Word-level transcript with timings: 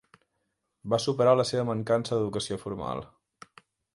Va 0.93 0.99
superar 1.03 1.35
la 1.41 1.45
seva 1.49 1.67
mancança 1.69 2.17
d'educació 2.19 2.59
formal. 2.65 3.05